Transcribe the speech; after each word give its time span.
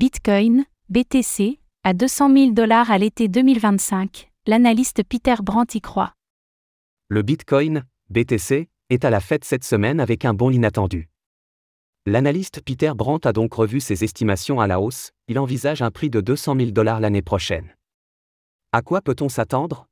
Bitcoin, 0.00 0.64
BTC, 0.90 1.58
à 1.82 1.92
200 1.92 2.32
000 2.32 2.50
dollars 2.52 2.92
à 2.92 2.98
l'été 2.98 3.26
2025, 3.26 4.30
l'analyste 4.46 5.02
Peter 5.02 5.34
Brandt 5.42 5.76
y 5.76 5.80
croit. 5.80 6.12
Le 7.08 7.22
Bitcoin, 7.22 7.82
BTC, 8.08 8.68
est 8.90 9.04
à 9.04 9.10
la 9.10 9.18
fête 9.18 9.44
cette 9.44 9.64
semaine 9.64 9.98
avec 9.98 10.24
un 10.24 10.34
bond 10.34 10.52
inattendu. 10.52 11.08
L'analyste 12.06 12.60
Peter 12.60 12.92
Brandt 12.94 13.28
a 13.28 13.32
donc 13.32 13.52
revu 13.52 13.80
ses 13.80 14.04
estimations 14.04 14.60
à 14.60 14.68
la 14.68 14.80
hausse, 14.80 15.10
il 15.26 15.36
envisage 15.36 15.82
un 15.82 15.90
prix 15.90 16.10
de 16.10 16.20
200 16.20 16.54
000 16.56 16.70
dollars 16.70 17.00
l'année 17.00 17.20
prochaine. 17.20 17.74
À 18.70 18.82
quoi 18.82 19.00
peut-on 19.00 19.28
s'attendre? 19.28 19.88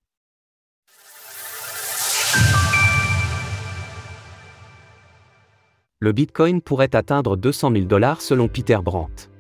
Le 5.99 6.13
Bitcoin 6.13 6.63
pourrait 6.63 6.95
atteindre 6.95 7.37
200 7.37 7.73
000 7.73 7.85
dollars 7.87 8.21
selon 8.21 8.47
Peter 8.47 8.79
Brandt. 8.81 9.31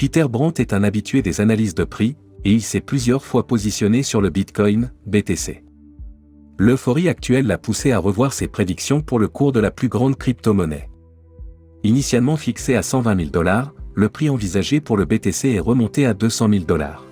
Peter 0.00 0.24
Brandt 0.30 0.62
est 0.62 0.72
un 0.72 0.82
habitué 0.82 1.20
des 1.20 1.42
analyses 1.42 1.74
de 1.74 1.84
prix, 1.84 2.16
et 2.46 2.52
il 2.52 2.62
s'est 2.62 2.80
plusieurs 2.80 3.22
fois 3.22 3.46
positionné 3.46 4.02
sur 4.02 4.22
le 4.22 4.30
Bitcoin, 4.30 4.90
BTC. 5.04 5.62
L'euphorie 6.56 7.10
actuelle 7.10 7.46
l'a 7.46 7.58
poussé 7.58 7.92
à 7.92 7.98
revoir 7.98 8.32
ses 8.32 8.48
prédictions 8.48 9.02
pour 9.02 9.18
le 9.18 9.28
cours 9.28 9.52
de 9.52 9.60
la 9.60 9.70
plus 9.70 9.90
grande 9.90 10.16
crypto-monnaie. 10.16 10.88
Initialement 11.84 12.38
fixé 12.38 12.76
à 12.76 12.82
120 12.82 13.14
000 13.14 13.28
dollars, 13.28 13.74
le 13.92 14.08
prix 14.08 14.30
envisagé 14.30 14.80
pour 14.80 14.96
le 14.96 15.04
BTC 15.04 15.50
est 15.50 15.60
remonté 15.60 16.06
à 16.06 16.14
200 16.14 16.48
000 16.48 16.64
dollars. 16.64 17.04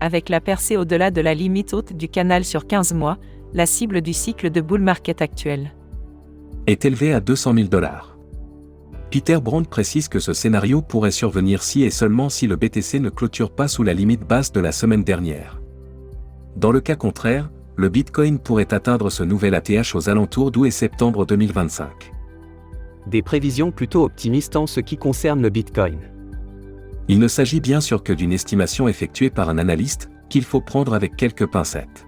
Avec 0.00 0.30
la 0.30 0.40
percée 0.40 0.76
au-delà 0.76 1.12
de 1.12 1.20
la 1.20 1.34
limite 1.34 1.74
haute 1.74 1.92
du 1.92 2.08
canal 2.08 2.44
sur 2.44 2.66
15 2.66 2.92
mois, 2.92 3.18
la 3.52 3.66
cible 3.66 4.00
du 4.00 4.14
cycle 4.14 4.50
de 4.50 4.60
bull 4.60 4.80
market 4.80 5.22
actuel 5.22 5.72
est 6.66 6.84
élevé 6.86 7.12
à 7.12 7.20
200 7.20 7.54
000 7.54 7.68
dollars. 7.68 8.13
Peter 9.14 9.38
Brandt 9.40 9.70
précise 9.70 10.08
que 10.08 10.18
ce 10.18 10.32
scénario 10.32 10.82
pourrait 10.82 11.12
survenir 11.12 11.62
si 11.62 11.84
et 11.84 11.90
seulement 11.90 12.28
si 12.28 12.48
le 12.48 12.56
BTC 12.56 12.98
ne 12.98 13.10
clôture 13.10 13.54
pas 13.54 13.68
sous 13.68 13.84
la 13.84 13.94
limite 13.94 14.26
basse 14.26 14.50
de 14.50 14.58
la 14.58 14.72
semaine 14.72 15.04
dernière. 15.04 15.62
Dans 16.56 16.72
le 16.72 16.80
cas 16.80 16.96
contraire, 16.96 17.48
le 17.76 17.90
Bitcoin 17.90 18.40
pourrait 18.40 18.74
atteindre 18.74 19.10
ce 19.10 19.22
nouvel 19.22 19.54
ATH 19.54 19.94
aux 19.94 20.08
alentours 20.08 20.50
d'août 20.50 20.66
et 20.66 20.72
septembre 20.72 21.26
2025. 21.26 22.12
Des 23.06 23.22
prévisions 23.22 23.70
plutôt 23.70 24.02
optimistes 24.02 24.56
en 24.56 24.66
ce 24.66 24.80
qui 24.80 24.96
concerne 24.96 25.42
le 25.42 25.50
Bitcoin. 25.50 26.00
Il 27.06 27.20
ne 27.20 27.28
s'agit 27.28 27.60
bien 27.60 27.80
sûr 27.80 28.02
que 28.02 28.12
d'une 28.12 28.32
estimation 28.32 28.88
effectuée 28.88 29.30
par 29.30 29.48
un 29.48 29.58
analyste, 29.58 30.10
qu'il 30.28 30.42
faut 30.42 30.60
prendre 30.60 30.92
avec 30.92 31.14
quelques 31.14 31.46
pincettes 31.46 32.04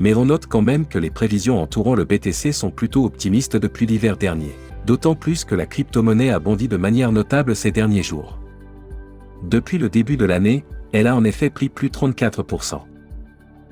mais 0.00 0.14
on 0.14 0.24
note 0.24 0.46
quand 0.46 0.62
même 0.62 0.86
que 0.86 0.98
les 0.98 1.10
prévisions 1.10 1.62
entourant 1.62 1.94
le 1.94 2.04
BTC 2.04 2.50
sont 2.50 2.70
plutôt 2.70 3.04
optimistes 3.04 3.56
depuis 3.56 3.86
l'hiver 3.86 4.16
dernier. 4.16 4.52
D'autant 4.86 5.14
plus 5.14 5.44
que 5.44 5.54
la 5.54 5.66
crypto-monnaie 5.66 6.30
a 6.30 6.38
bondi 6.38 6.68
de 6.68 6.76
manière 6.76 7.12
notable 7.12 7.54
ces 7.54 7.70
derniers 7.70 8.02
jours. 8.02 8.38
Depuis 9.44 9.78
le 9.78 9.88
début 9.88 10.16
de 10.16 10.24
l'année, 10.24 10.64
elle 10.92 11.06
a 11.06 11.16
en 11.16 11.24
effet 11.24 11.50
pris 11.50 11.68
plus 11.68 11.88
34%. 11.88 12.80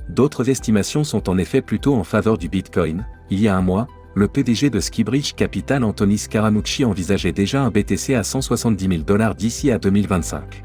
D'autres 0.08 0.48
estimations 0.48 1.04
sont 1.04 1.28
en 1.28 1.38
effet 1.38 1.62
plutôt 1.62 1.94
en 1.94 2.04
faveur 2.04 2.38
du 2.38 2.48
Bitcoin. 2.48 3.06
Il 3.30 3.40
y 3.40 3.48
a 3.48 3.56
un 3.56 3.62
mois, 3.62 3.86
le 4.14 4.26
PDG 4.26 4.70
de 4.70 4.80
Skybridge 4.80 5.34
Capital 5.34 5.84
Anthony 5.84 6.18
Scaramucci 6.18 6.84
envisageait 6.84 7.32
déjà 7.32 7.62
un 7.62 7.70
BTC 7.70 8.14
à 8.14 8.24
170 8.24 8.88
000 8.88 9.02
dollars 9.02 9.36
d'ici 9.36 9.70
à 9.70 9.78
2025. 9.78 10.64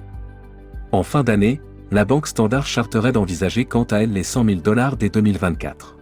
En 0.92 1.04
fin 1.04 1.24
d'année, 1.24 1.62
la 1.92 2.06
banque 2.06 2.28
Standard 2.28 2.66
Chartered 2.66 3.18
envisageait 3.18 3.66
quant 3.66 3.84
à 3.84 3.98
elle 3.98 4.14
les 4.14 4.24
100 4.24 4.46
000 4.46 4.62
dollars 4.62 4.98
dès 4.98 5.10
2024. 5.10 5.95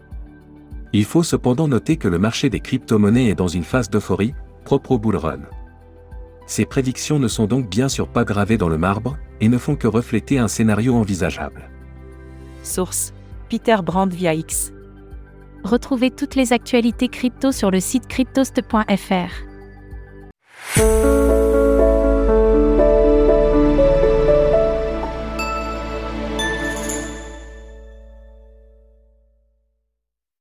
Il 0.94 1.06
faut 1.06 1.24
cependant 1.24 1.68
noter 1.68 1.98
que 1.98 2.08
le 2.08 2.20
marché 2.20 2.50
des 2.50 2.60
crypto-monnaies 2.60 3.30
est 3.30 3.36
dans 3.36 3.48
une 3.48 3.64
phase 3.64 3.90
d'euphorie, 3.90 4.36
propre 4.64 4.92
au 4.92 5.00
bull 5.00 5.16
run. 5.16 5.40
Ces 6.46 6.66
prédictions 6.66 7.18
ne 7.18 7.28
sont 7.28 7.48
donc 7.48 7.68
bien 7.68 7.90
sûr 7.90 8.08
pas 8.08 8.24
gravées 8.24 8.58
dans 8.58 8.70
le 8.70 8.78
marbre, 8.78 9.18
et 9.42 9.50
ne 9.50 9.58
font 9.58 9.76
que 9.76 9.88
refléter 9.88 10.38
un 10.38 10.48
scénario 10.48 10.96
envisageable. 10.96 11.70
Source 12.62 13.14
Peter 13.50 13.78
Brand 13.84 14.12
via 14.14 14.34
X. 14.34 14.72
Retrouvez 15.64 16.12
toutes 16.12 16.36
les 16.36 16.54
actualités 16.54 17.08
crypto 17.08 17.52
sur 17.52 17.72
le 17.72 17.80
site 17.80 18.08
cryptost.fr. 18.08 19.32